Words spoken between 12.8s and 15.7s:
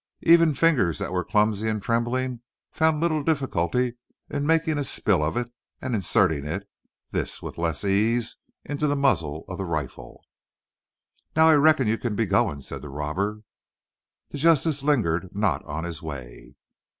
the robber. The Justice lingered not